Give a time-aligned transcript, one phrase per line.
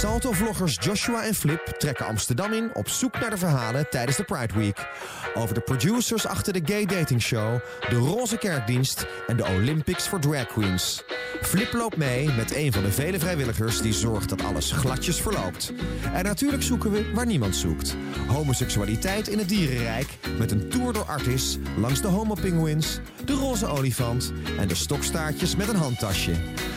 [0.00, 4.54] Salto-vloggers Joshua en Flip trekken Amsterdam in op zoek naar de verhalen tijdens de Pride
[4.54, 4.88] Week.
[5.34, 10.20] Over de producers achter de gay dating show, de roze kerkdienst en de Olympics voor
[10.20, 11.04] drag queens.
[11.42, 15.72] Flip loopt mee met een van de vele vrijwilligers die zorgt dat alles gladjes verloopt.
[16.14, 17.96] En natuurlijk zoeken we waar niemand zoekt.
[18.26, 24.32] Homoseksualiteit in het dierenrijk met een tour door Artis langs de homopinguïns, de roze olifant
[24.58, 26.32] en de stokstaartjes met een handtasje.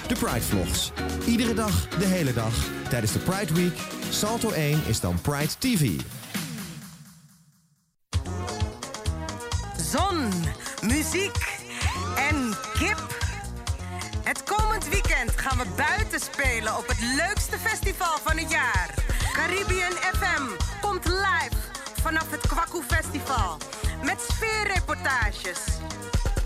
[0.07, 0.91] De Pride Vlogs.
[1.25, 2.53] Iedere dag, de hele dag,
[2.89, 3.77] tijdens de Pride Week.
[4.09, 5.99] Salto 1 is dan Pride TV.
[9.91, 10.29] Zon,
[10.81, 11.61] muziek
[12.29, 13.21] en kip.
[14.23, 18.93] Het komend weekend gaan we buiten spelen op het leukste festival van het jaar.
[19.33, 20.43] Caribbean FM
[20.81, 21.57] komt live
[22.01, 23.57] vanaf het Kwaku Festival.
[24.03, 25.59] Met sfeerreportages,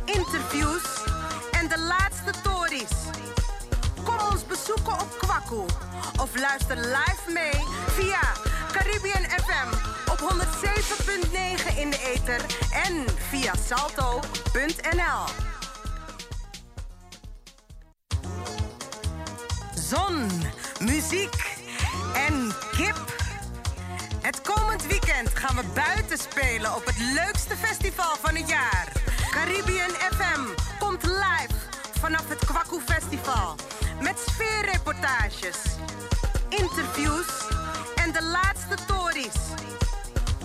[0.06, 1.04] interviews
[1.52, 3.27] en de laatste tories.
[4.08, 5.66] Kom ons bezoeken op Kwaku
[6.22, 8.22] of luister live mee via
[8.72, 9.70] Caribbean FM
[10.12, 15.24] op 107.9 in de ether en via salto.nl.
[19.76, 20.30] Zon,
[20.80, 21.58] muziek
[22.16, 23.16] en kip.
[24.22, 28.92] Het komend weekend gaan we buiten spelen op het leukste festival van het jaar.
[29.32, 30.42] Caribbean FM
[30.80, 31.57] komt live
[32.00, 33.56] vanaf het Kwaku Festival.
[34.02, 35.58] Met sfeerreportages,
[36.50, 37.48] interviews
[37.96, 39.38] en de laatste tories.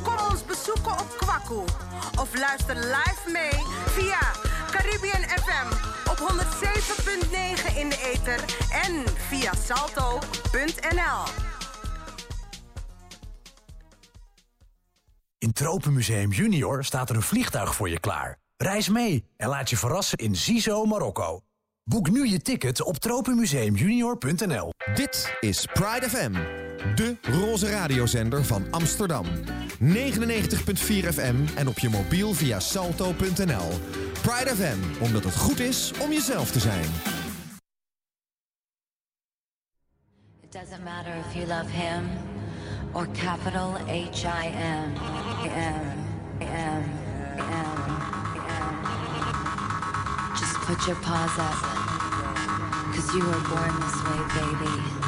[0.02, 1.64] Kom ons bezoeken op Kwaku
[2.20, 4.20] of luister live mee via
[4.70, 5.68] Caribbean FM
[6.10, 11.24] op 107.9 in de ether en via salto.nl.
[15.38, 18.41] In Tropenmuseum Junior staat er een vliegtuig voor je klaar.
[18.62, 21.40] Reis mee en laat je verrassen in Zizo, Marokko.
[21.84, 24.72] Boek nu je ticket op tropenmuseumjunior.nl.
[24.94, 26.32] Dit is Pride FM,
[26.94, 29.26] de roze radiozender van Amsterdam.
[29.80, 29.88] 99.4
[31.14, 33.68] FM en op je mobiel via salto.nl.
[34.22, 36.86] Pride FM, omdat het goed is om jezelf te zijn.
[40.42, 42.08] It doesn't matter if you love him
[42.92, 44.92] or capital H I M.
[45.42, 45.78] M.
[46.38, 46.44] M.
[46.44, 46.82] M.
[47.36, 47.71] M.
[50.64, 51.54] Put your paws up.
[52.94, 55.02] Cause you were born this way, baby.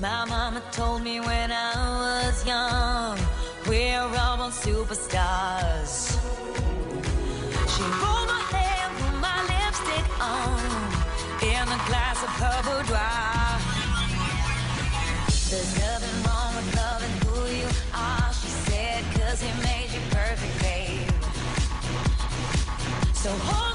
[0.00, 1.74] My mama told me when I
[2.26, 3.18] was young,
[3.68, 6.16] we're all born superstars.
[7.72, 10.58] She rolled my hair, put my lipstick on,
[11.42, 13.27] in a glass of her boudoir.
[23.28, 23.67] So hold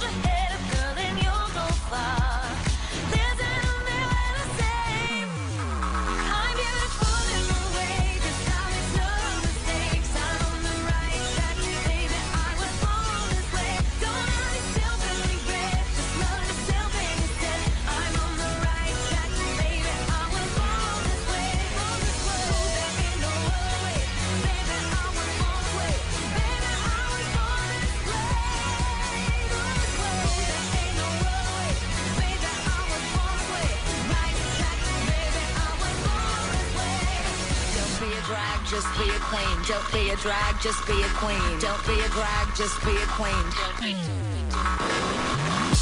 [38.23, 39.57] a drag, just be a queen.
[39.67, 41.59] Don't be a drag, just be a queen.
[41.59, 43.45] Don't be a drag, just be a queen.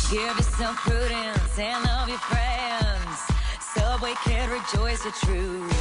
[0.10, 3.20] Give yourself prudence and love your friends.
[3.74, 5.72] Subway kid, rejoice the truth.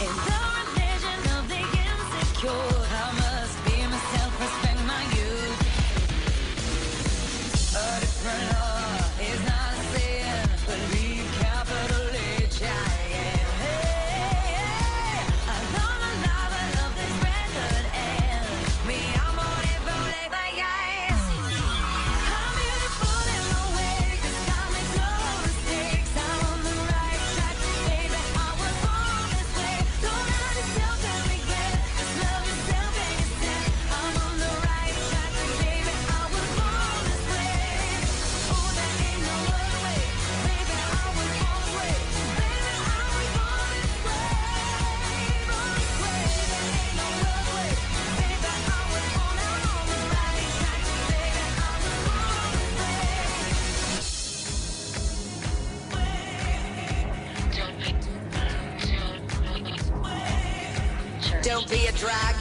[0.00, 2.85] In the religion of the insecure,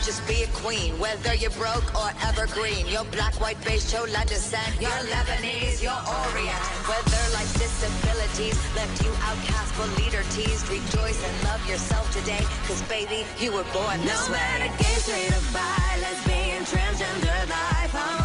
[0.06, 0.94] just be a queen.
[1.00, 4.69] Whether you're broke or evergreen, you're black, white, beige, chola descent.
[4.80, 6.66] You're Lebanese, you're Orient.
[6.86, 12.46] Whether life's disabilities left you outcast but leader teased, rejoice and love yourself today.
[12.68, 14.38] Cause baby, you were born this No way.
[14.38, 18.25] matter gay, straight or bi, lesbian, transgender life, I'm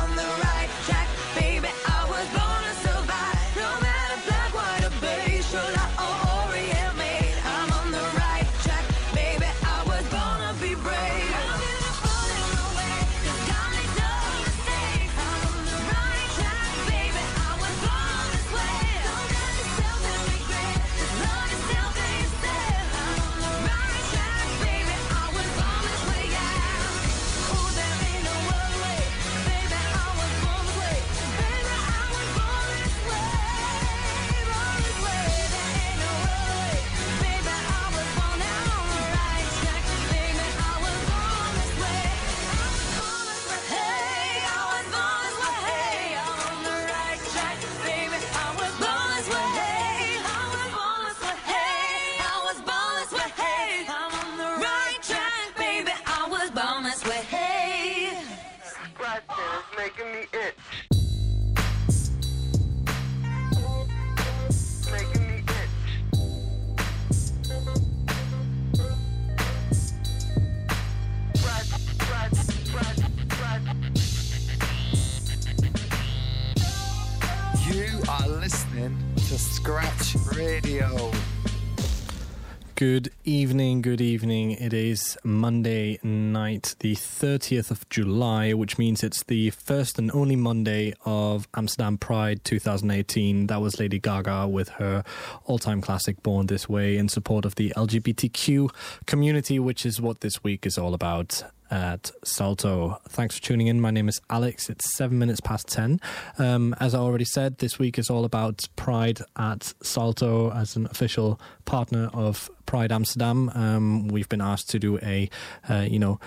[83.24, 84.52] evening, good evening.
[84.52, 90.36] It is Monday night, the 30th of July, which means it's the first and only
[90.36, 93.48] Monday of Amsterdam Pride 2018.
[93.48, 95.04] That was Lady Gaga with her
[95.44, 98.70] all time classic Born This Way in support of the LGBTQ
[99.06, 103.00] community, which is what this week is all about at Salto.
[103.08, 103.80] Thanks for tuning in.
[103.80, 104.68] My name is Alex.
[104.68, 106.00] It's seven minutes past 10.
[106.38, 110.86] Um, as I already said, this week is all about Pride at Salto as an
[110.86, 113.50] official partner of Pride Amsterdam.
[113.54, 115.30] Um, we've been asked to do a,
[115.68, 116.18] uh, you know,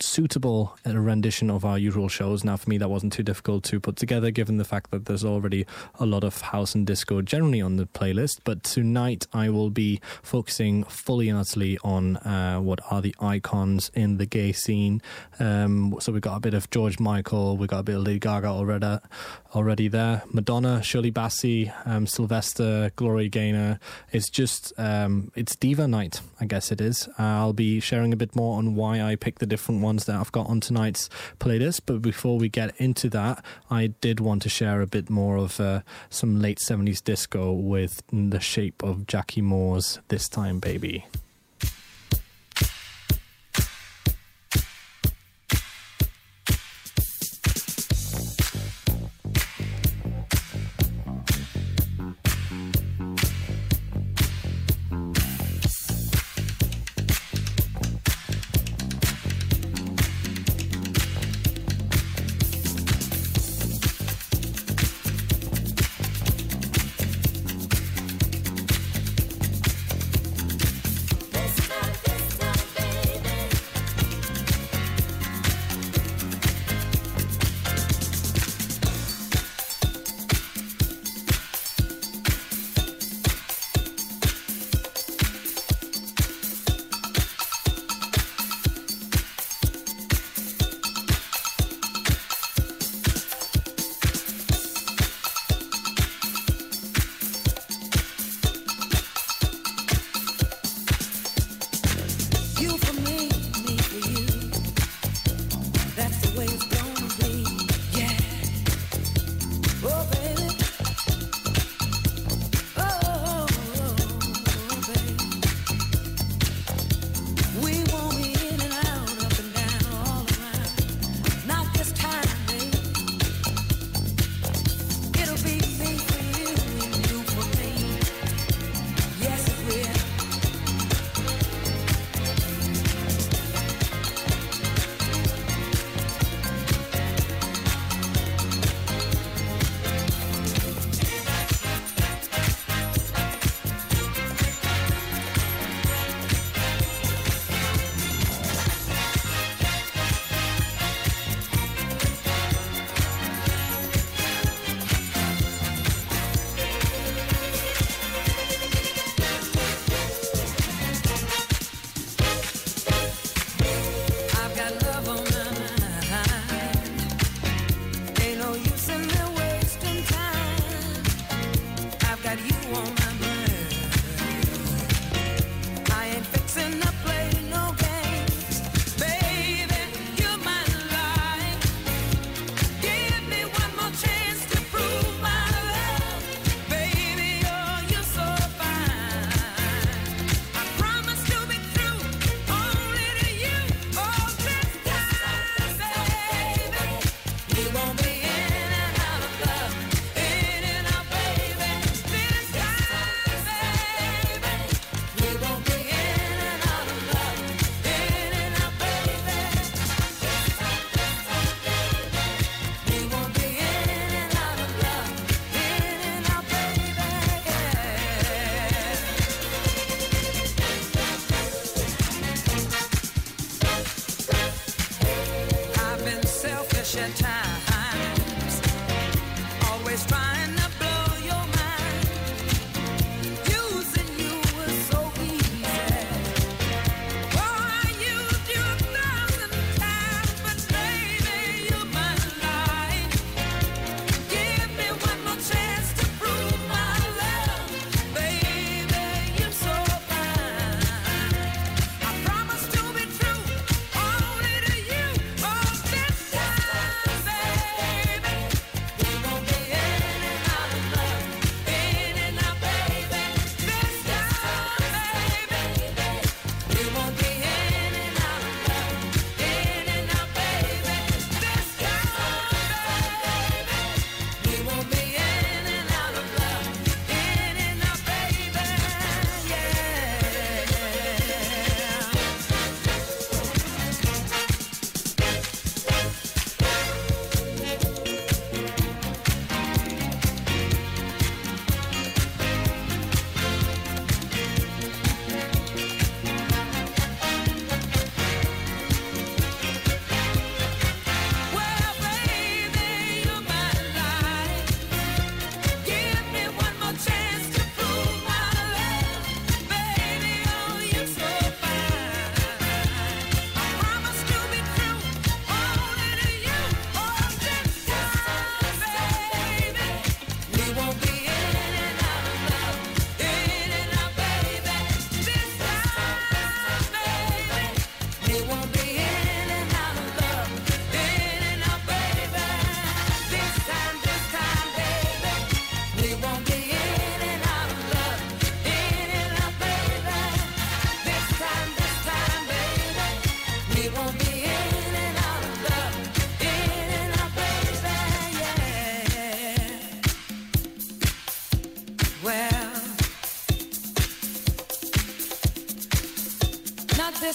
[0.00, 2.44] suitable rendition of our usual shows.
[2.44, 5.24] Now, for me, that wasn't too difficult to put together, given the fact that there's
[5.24, 5.66] already
[5.98, 8.40] a lot of house and disco generally on the playlist.
[8.44, 13.90] But tonight, I will be focusing fully and utterly on uh, what are the icons
[13.94, 15.02] in the gay scene.
[15.38, 18.18] Um, so we've got a bit of George Michael, we've got a bit of Lady
[18.18, 18.98] Gaga already,
[19.54, 20.22] already there.
[20.32, 23.78] Madonna, Shirley Bassey, um, Sylvester, Gloria Gaynor.
[24.12, 27.08] It's just um, it's diva night, I guess it is.
[27.18, 30.16] Uh, I'll be sharing a bit more on why I picked the different ones that
[30.16, 31.08] I've got on tonight's
[31.38, 31.82] playlist.
[31.86, 35.60] But before we get into that, I did want to share a bit more of
[35.60, 35.80] uh,
[36.10, 41.06] some late 70s disco with the shape of Jackie Moore's This Time Baby.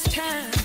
[0.03, 0.58] This time,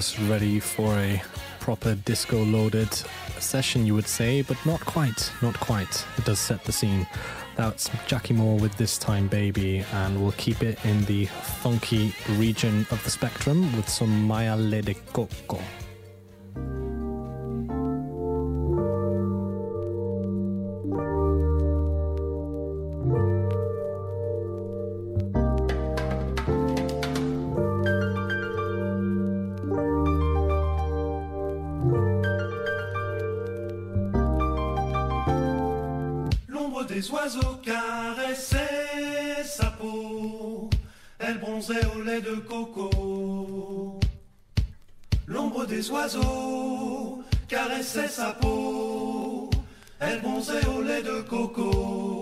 [0.00, 1.22] us ready for a
[1.58, 2.90] proper disco loaded
[3.38, 5.30] session, you would say, but not quite.
[5.42, 6.06] Not quite.
[6.16, 7.06] It does set the scene.
[7.54, 12.86] That's Jackie Moore with This Time Baby, and we'll keep it in the funky region
[12.90, 15.59] of the spectrum with some Maya Lait de Coco.
[37.00, 40.68] Des oiseaux caressait sa peau,
[41.18, 43.98] elle bronzait au lait de coco.
[45.26, 49.48] L'ombre des oiseaux caressait sa peau,
[49.98, 52.19] elle bronzait au lait de coco.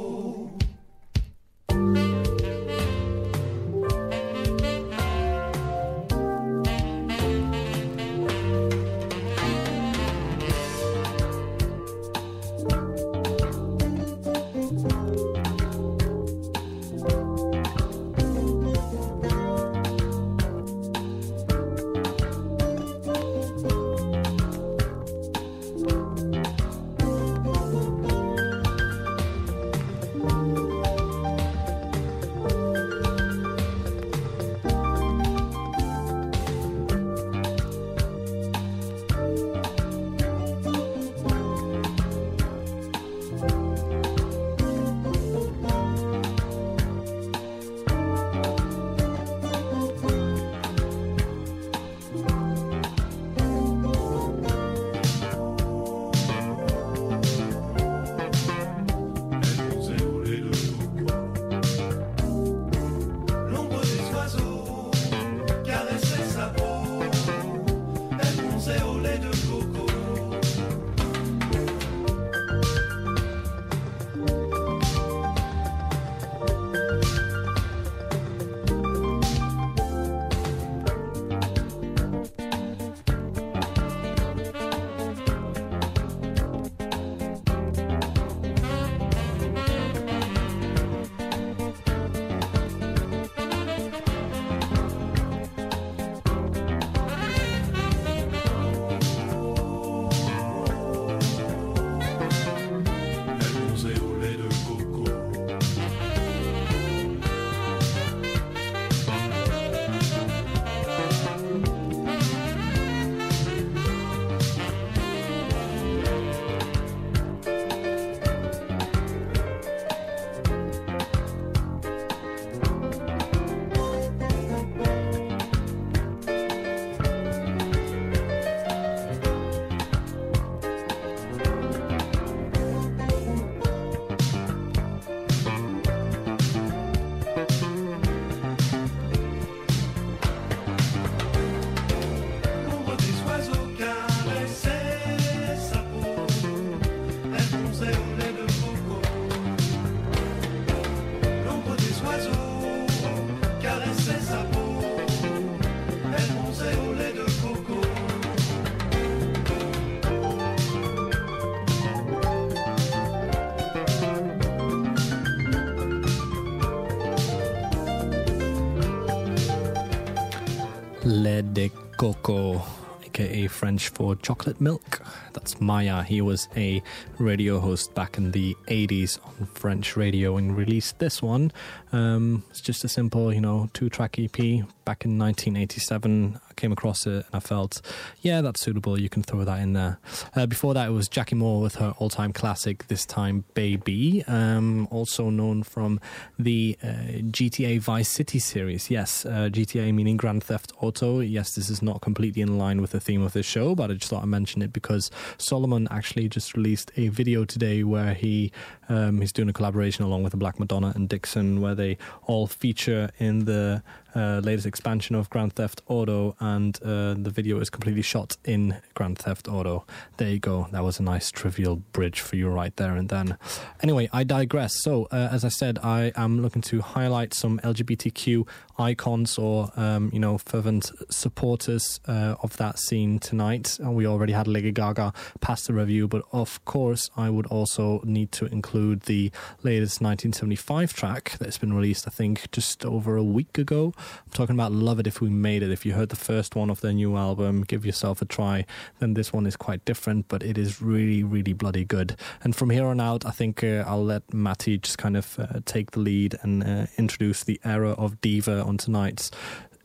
[171.99, 172.63] Coco,
[173.05, 175.03] aka French for chocolate milk.
[175.33, 176.05] That's Maya.
[176.05, 176.81] He was a
[177.19, 181.51] radio host back in the 80s on French radio and released this one.
[181.93, 184.37] Um, it's just a simple, you know, two track EP
[184.85, 186.39] back in 1987.
[186.59, 187.81] Came across it and I felt,
[188.21, 188.99] yeah, that's suitable.
[189.01, 190.01] You can throw that in there.
[190.35, 194.25] Uh, before that, it was Jackie Moore with her all time classic, This Time Baby,
[194.27, 196.01] um, also known from
[196.37, 196.87] the uh,
[197.31, 198.91] GTA Vice City series.
[198.91, 201.21] Yes, uh, GTA meaning Grand Theft Auto.
[201.21, 203.95] Yes, this is not completely in line with the theme of this show, but I
[203.95, 208.51] just thought I'd mention it because Solomun actually just released a video today where he
[208.89, 212.49] um, he's doing a collaboration along with the Black Madonna and Dixon, where they all
[212.49, 213.83] feature in the
[214.15, 218.77] uh, latest expansion of Grand Theft Auto, and uh, the video is completely shot in
[218.95, 219.85] Grand Theft Auto.
[220.17, 220.69] There you go.
[220.73, 223.37] That was a nice trivial bridge for you right there and then.
[223.83, 224.83] Anyway, I digress.
[224.83, 228.47] So, uh, as I said, I am looking to highlight some LGBTQ
[228.79, 233.79] icons or um, you know fervent supporters uh, of that scene tonight.
[233.81, 238.01] And we already had Lady Gaga pass the review, but of course, I would also
[238.05, 239.31] need to include the
[239.63, 242.07] latest 1975 track that's been released.
[242.07, 243.93] I think just over a week ago.
[243.99, 245.71] I'm talking about Love It If We Made It.
[245.71, 248.65] If you heard the first one of their new album, give yourself a try.
[248.99, 252.17] Then this one is quite different, but it is really, really bloody good.
[252.43, 255.61] And from here on out, I think uh, I'll let Matty just kind of uh,
[255.65, 259.31] take the lead and uh, introduce the era of Diva on tonight's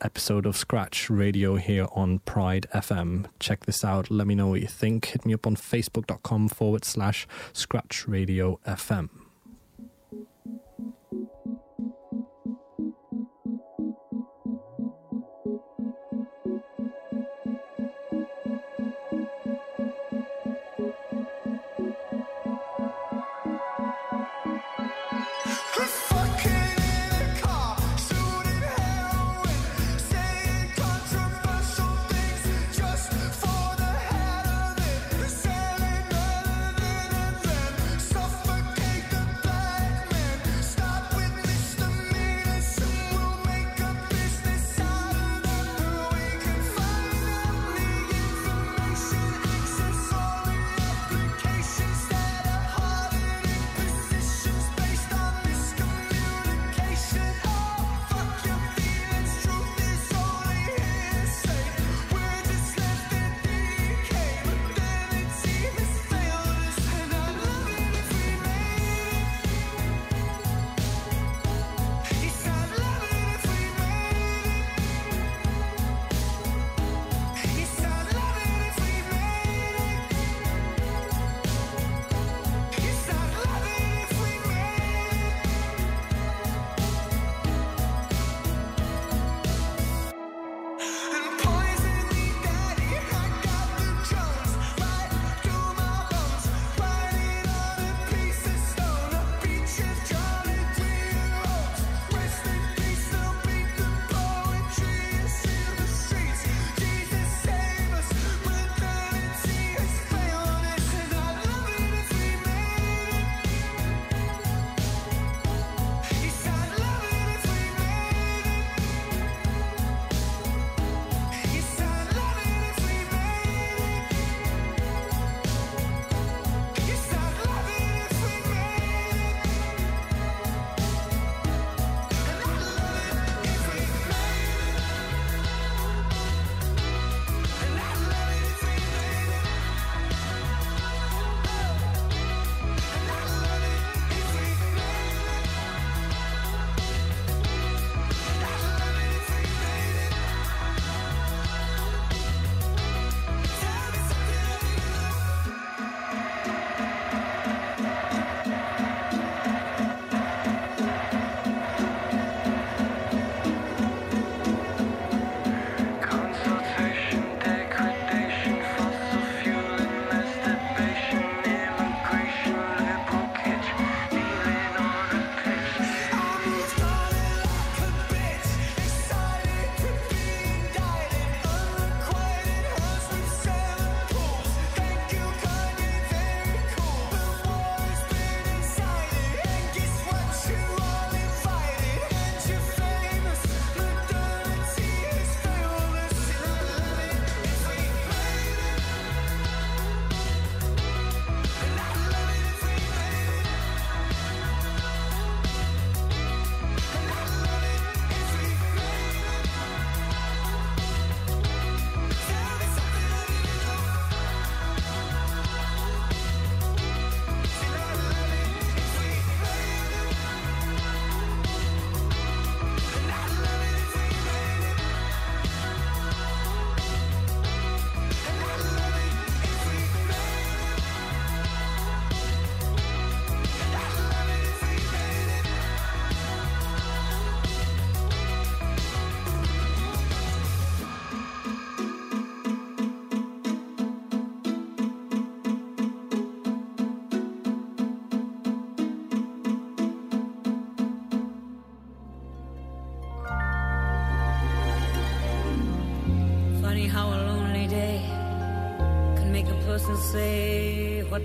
[0.02, 3.26] episode of Scratch Radio here on Pride FM.
[3.40, 4.12] Check this out.
[4.12, 5.06] Let me know what you think.
[5.06, 9.23] Hit me up on facebook.com forward slash Scratch Radio FM.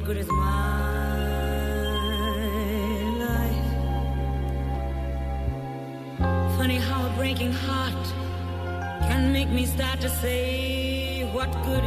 [0.08, 1.18] Good is my
[3.24, 3.68] life?
[6.56, 8.06] Funny how a breaking heart
[9.02, 11.84] can make me start to say, What good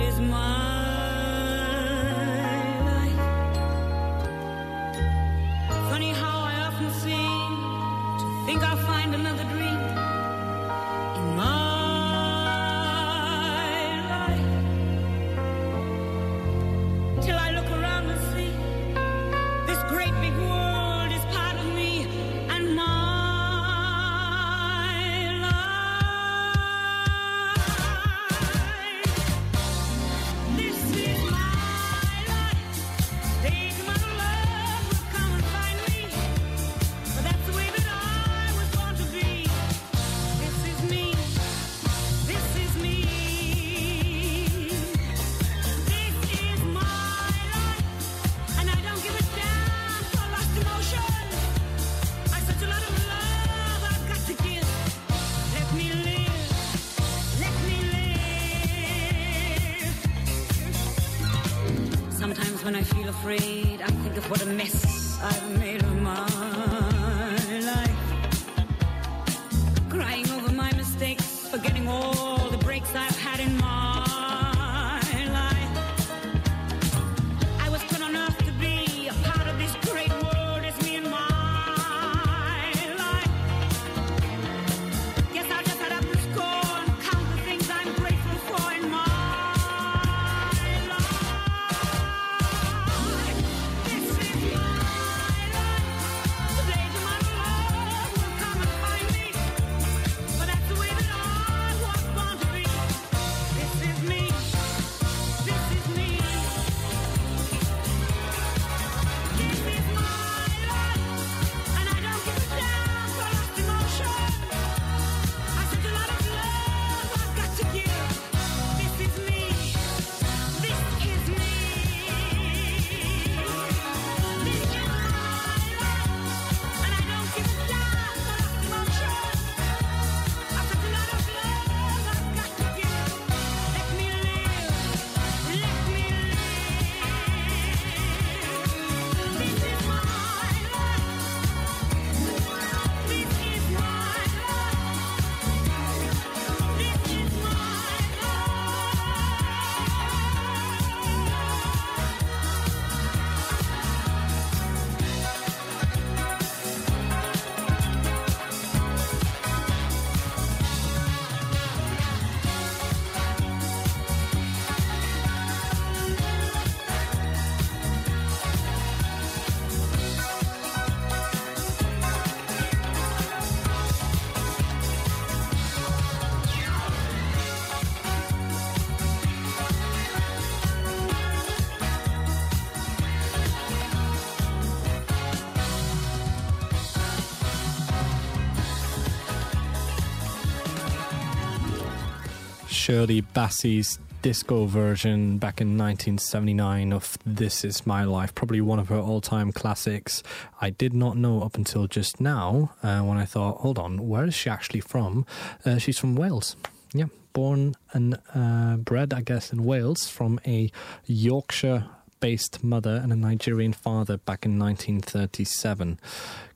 [192.91, 198.89] Shirley Bassey's disco version back in 1979 of This Is My Life, probably one of
[198.89, 200.21] her all time classics.
[200.59, 204.25] I did not know up until just now uh, when I thought, hold on, where
[204.25, 205.25] is she actually from?
[205.65, 206.57] Uh, she's from Wales.
[206.93, 210.69] Yeah, born and uh, bred, I guess, in Wales from a
[211.05, 211.85] Yorkshire
[212.19, 215.97] based mother and a Nigerian father back in 1937.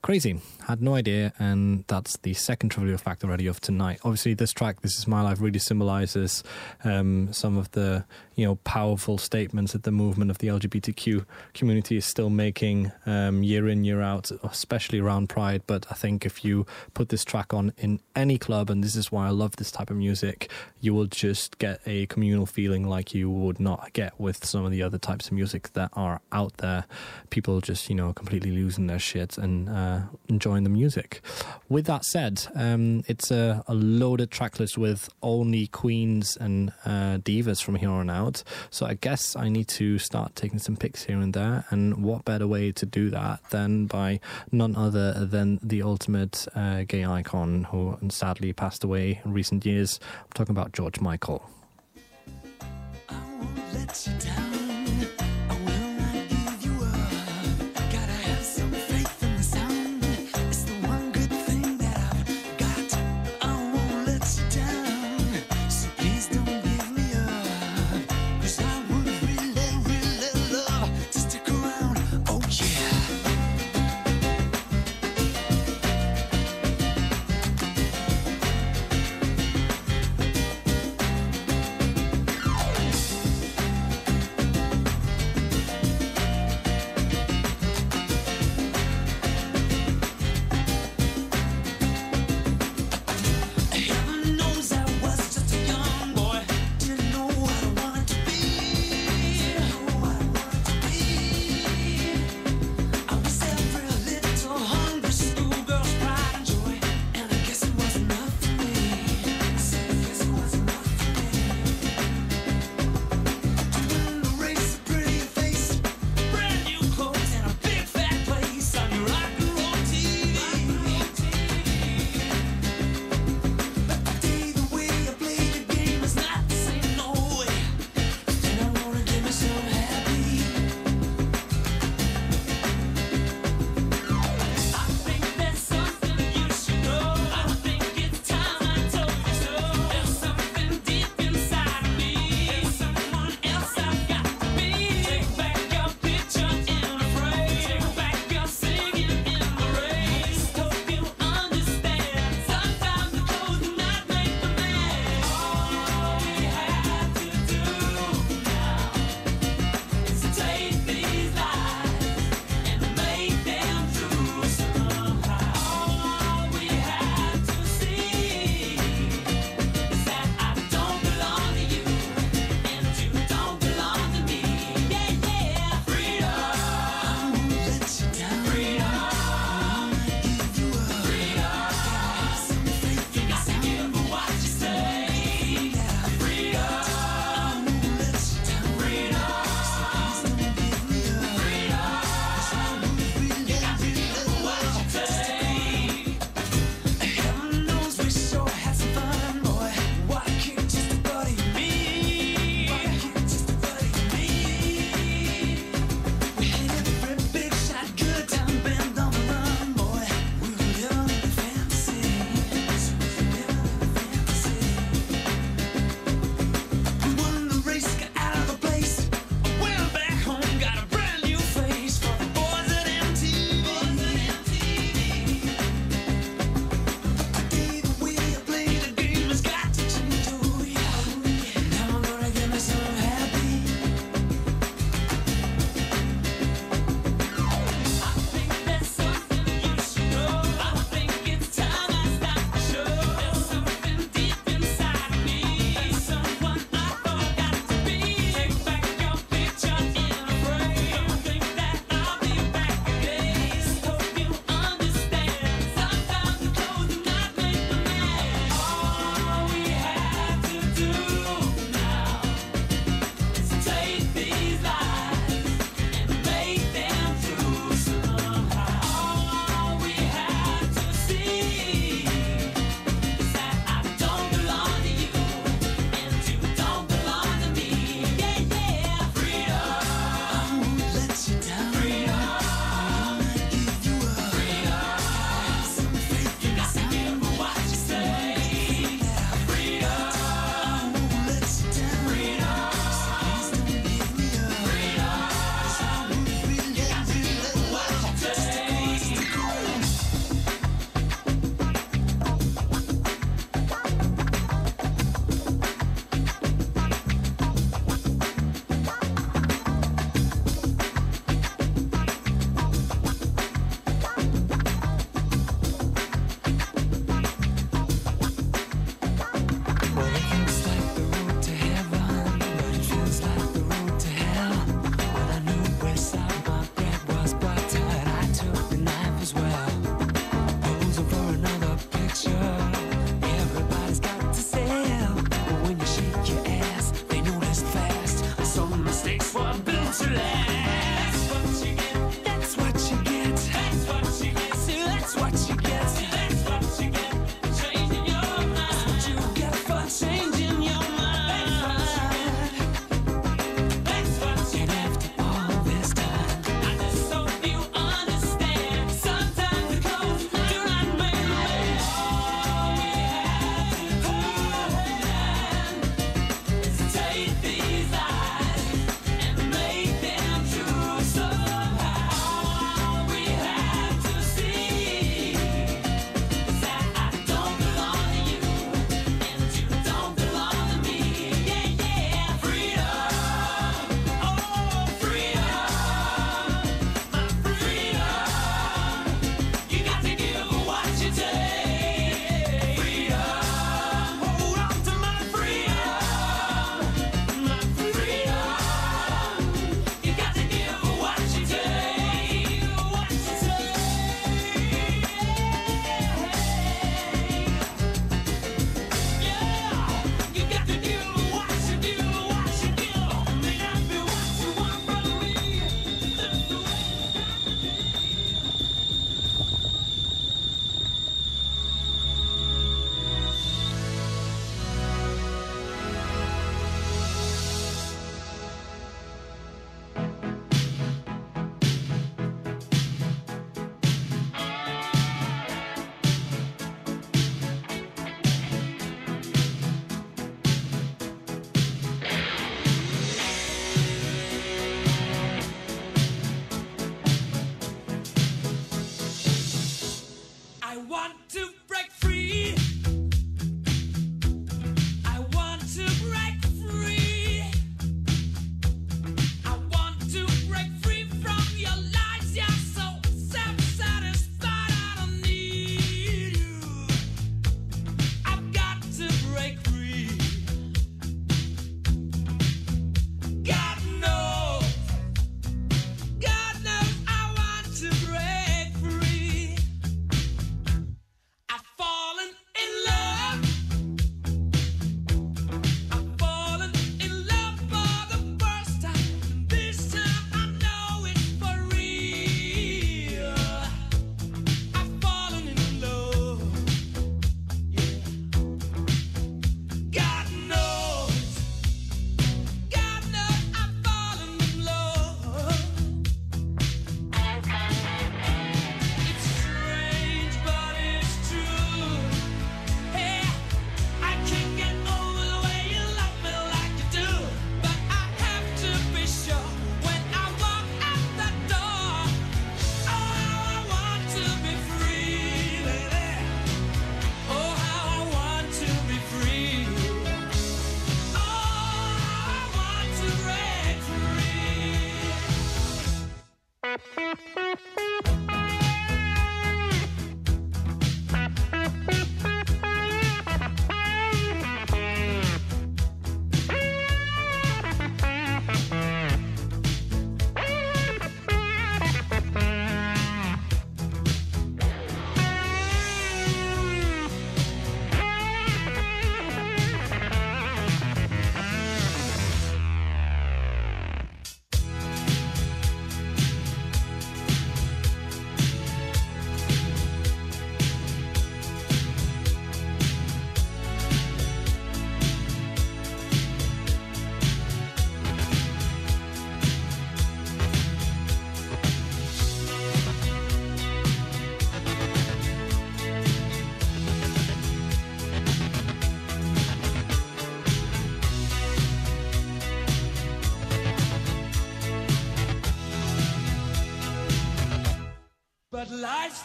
[0.06, 0.38] Crazy.
[0.68, 3.98] Had no idea, and that's the second trivial fact already of tonight.
[4.04, 6.44] Obviously, this track, This Is My Life, really symbolizes
[6.84, 8.04] um, some of the
[8.36, 13.42] you know powerful statements that the movement of the LGBTQ community is still making um,
[13.42, 15.62] year in, year out, especially around Pride.
[15.66, 19.10] But I think if you put this track on in any club, and this is
[19.10, 23.12] why I love this type of music, you will just get a communal feeling like
[23.12, 26.58] you would not get with some of the other types of music that are out
[26.58, 26.84] there.
[27.30, 29.95] People just, you know, completely losing their shit and uh,
[30.28, 31.20] enjoying the music.
[31.68, 37.18] With that said, um, it's a, a loaded track list with only queens and uh,
[37.18, 38.42] divas from here on out.
[38.70, 41.64] So I guess I need to start taking some picks here and there.
[41.70, 44.20] And what better way to do that than by
[44.52, 50.00] none other than the ultimate uh, gay icon who sadly passed away in recent years.
[50.24, 51.48] I'm talking about George Michael.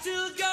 [0.02, 0.51] Still goes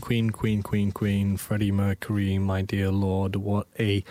[0.00, 4.04] Queen, Queen, Queen, Queen, Freddie Mercury, my dear Lord, what a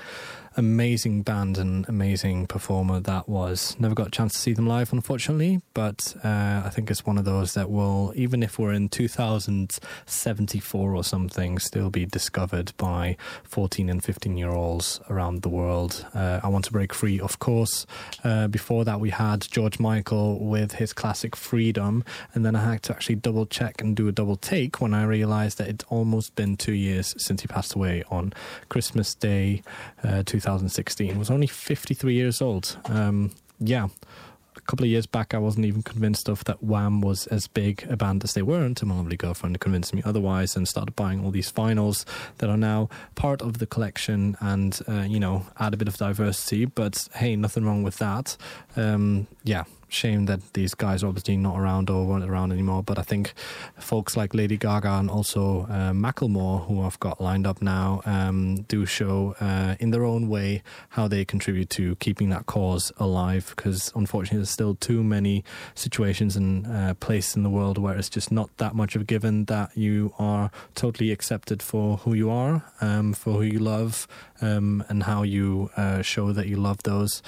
[0.58, 3.76] amazing band and amazing performer that was.
[3.80, 7.18] Never got a chance to see them live, unfortunately, but uh, I think it's one
[7.18, 13.18] of those that will, even if we're in 2074 or something, still be discovered by
[13.43, 16.06] 14 and 15 year olds around the world.
[16.14, 17.86] Uh, I want to break free, of course.
[18.24, 22.03] Uh, before that, we had George Michael with his classic Freedom,
[22.34, 25.03] and then I had to actually double check and do a double take when I
[25.03, 28.34] realized that it's almost been two years since he passed away on
[28.70, 29.62] Christmas Day
[30.03, 31.18] uh, 2016.
[31.18, 32.78] Was only 53 years old.
[32.86, 33.88] Um, yeah.
[34.58, 37.86] A couple of years back, I wasn't even convinced of that Wham was as big
[37.89, 41.24] a band as they were until my lovely girlfriend convinced me otherwise and started buying
[41.24, 42.06] all these vinyls
[42.38, 45.98] that are now part of the collection and, uh, you know, add a bit of
[45.98, 46.66] diversity.
[46.66, 48.38] But hey, nothing wrong with that.
[48.78, 49.64] Um, yeah,
[49.96, 52.84] shame that these guys are obviously not around or weren't around anymore.
[52.84, 53.34] But I think
[53.80, 58.64] folks like Lady Gaga and also uh, Macklemore, who I've got lined up now, um,
[58.68, 63.54] do show uh, in their own way how they contribute to keeping that cause alive.
[63.56, 65.43] Because unfortunately, there's still too many
[65.74, 69.06] situations and uh, places in the world where it's just not that much of a
[69.06, 74.08] given that you are totally accepted for who you are, um, for who you love,
[74.41, 77.24] um, and how you uh, show that you love those.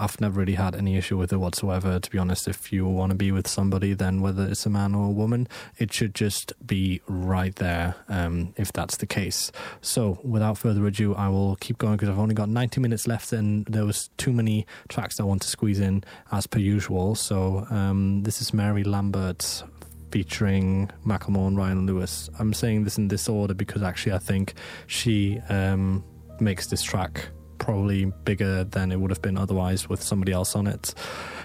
[0.00, 2.00] I've never really had any issue with it whatsoever.
[2.00, 4.94] To be honest, if you want to be with somebody, then whether it's a man
[4.94, 5.46] or a woman,
[5.78, 7.94] it should just be right there.
[8.08, 9.52] Um, if that's the case.
[9.82, 13.32] So, without further ado, I will keep going because I've only got 90 minutes left,
[13.32, 17.14] and there was too many tracks I want to squeeze in as per usual.
[17.14, 19.62] So, um, this is Mary Lambert
[20.10, 22.30] featuring Macklemore and Ryan Lewis.
[22.38, 24.54] I'm saying this in this order because actually I think
[24.86, 26.04] she um,
[26.40, 27.28] makes this track
[27.60, 30.92] probably bigger than it would have been otherwise with somebody else on it.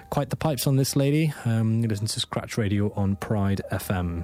[0.09, 1.32] Quite the pipes on this lady.
[1.45, 4.24] Um, you listen to Scratch Radio on Pride FM.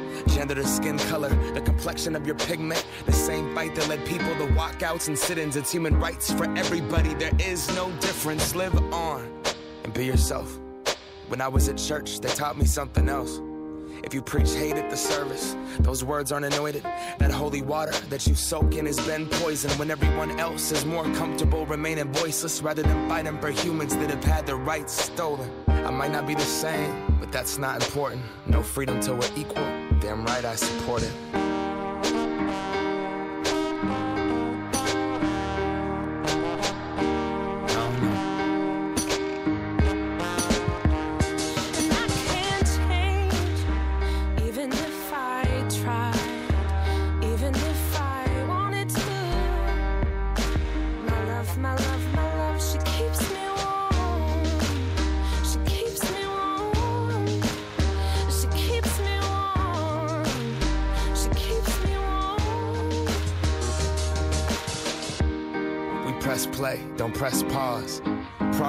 [0.33, 2.85] gender to skin color, the complexion of your pigment.
[3.05, 5.55] The same fight that led people to walkouts and sit-ins.
[5.55, 7.13] It's human rights for everybody.
[7.13, 8.55] There is no difference.
[8.55, 9.27] Live on
[9.83, 10.59] and be yourself.
[11.27, 13.39] When I was at church, they taught me something else.
[14.03, 16.83] If you preach hate at the service, those words aren't anointed.
[17.19, 21.03] That holy water that you soak in has been poisoned when everyone else is more
[21.13, 25.49] comfortable remaining voiceless rather than fighting for humans that have had their rights stolen.
[25.67, 28.23] I might not be the same, but that's not important.
[28.47, 29.90] No freedom till we're equal.
[30.01, 31.40] Damn right I support it.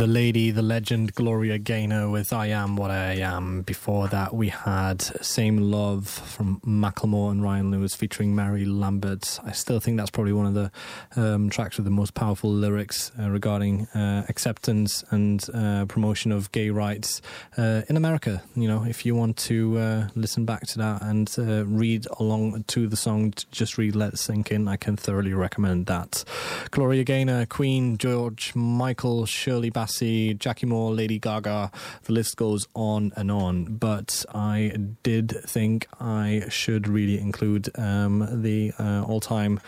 [0.00, 3.60] The lady, the legend, Gloria Gaynor with I Am What I Am.
[3.60, 9.38] Before that, we had Same Love from Macklemore and Ryan Lewis featuring Mary Lambert.
[9.44, 10.72] I still think that's probably one of the
[11.16, 16.50] um, tracks with the most powerful lyrics uh, regarding uh, acceptance and uh, promotion of
[16.50, 17.20] gay rights
[17.58, 18.42] uh, in America.
[18.56, 22.64] You know, if you want to uh, listen back to that and uh, read along
[22.68, 26.24] to the song, just read Let It Sink In, I can thoroughly recommend that.
[26.70, 31.70] Gloria Gaynor, Queen, George Michael, Shirley Bassey, Jackie Moore, Lady Gaga.
[32.04, 33.64] The list goes on and on.
[33.64, 34.72] But I
[35.02, 39.60] did think I should really include um, the uh, all-time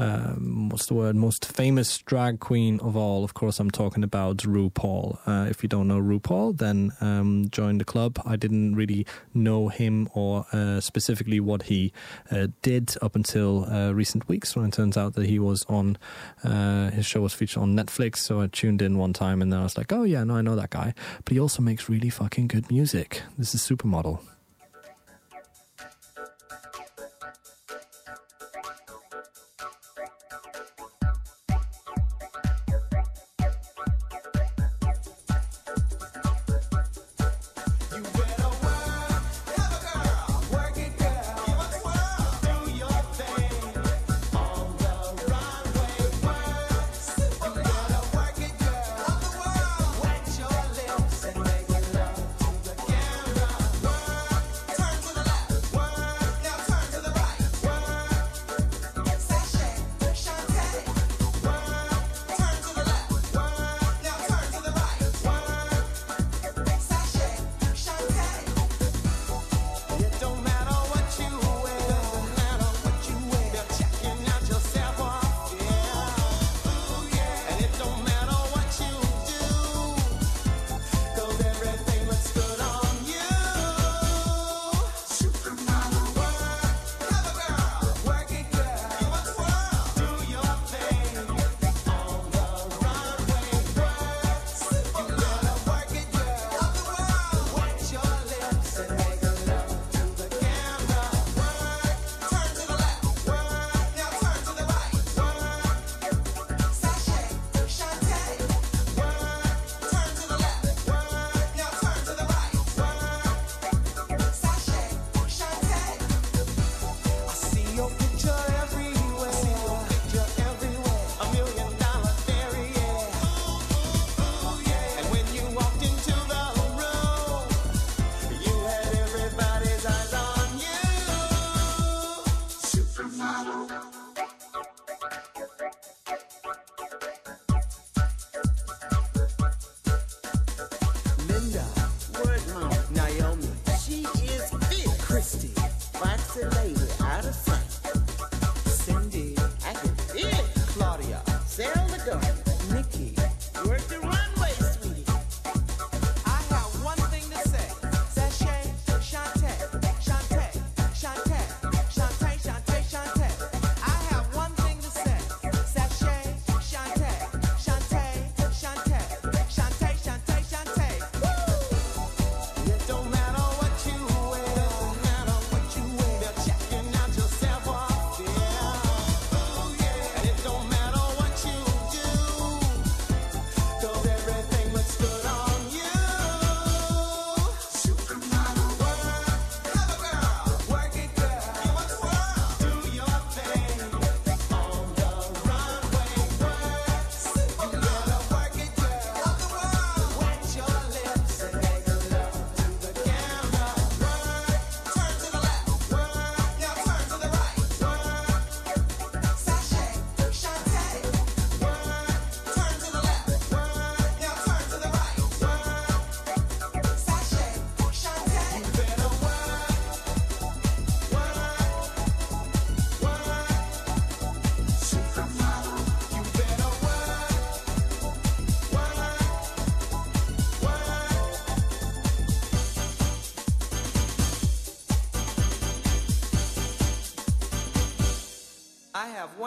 [0.00, 1.14] um, what's the word?
[1.14, 3.22] Most famous drag queen of all.
[3.22, 5.18] Of course, I'm talking about RuPaul.
[5.26, 8.18] Uh, if you don't know RuPaul, then um, join the club.
[8.24, 11.92] I didn't really know him or uh, specifically what he
[12.30, 15.98] uh, did up until uh, recent weeks when it turns out that he was on
[16.44, 18.18] uh, his show was featured on Netflix.
[18.18, 20.40] So I tuned in one time and then I was like, oh yeah, no, I
[20.40, 20.94] know that guy.
[21.24, 23.22] But he also makes really fucking good music.
[23.36, 24.29] This is Supermodel.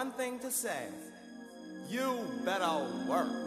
[0.03, 0.87] One thing to say.
[1.89, 3.42] You better work.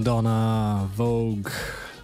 [0.00, 1.50] Madonna, Vogue,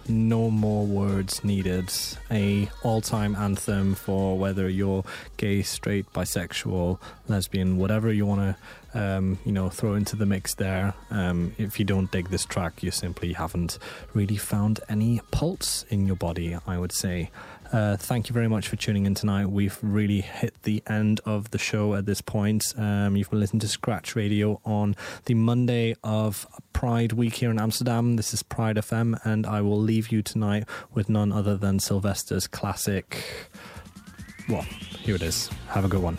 [0.07, 1.91] no more words needed.
[2.29, 5.03] A all-time anthem for whether you're
[5.37, 8.55] gay, straight, bisexual, lesbian, whatever you want
[8.93, 10.93] to, um, you know, throw into the mix there.
[11.09, 13.79] Um, if you don't dig this track, you simply haven't
[14.13, 16.55] really found any pulse in your body.
[16.67, 17.31] I would say.
[17.71, 19.47] Uh, thank you very much for tuning in tonight.
[19.47, 22.63] We've really hit the end of the show at this point.
[22.77, 24.95] Um, you've been listening to Scratch Radio on
[25.25, 28.15] the Monday of Pride Week here in Amsterdam.
[28.15, 30.63] This is Pride FM, and I will leave you tonight
[30.93, 33.23] with none other than Sylvester's classic.
[34.47, 35.49] Well, here it is.
[35.69, 36.17] Have a good one.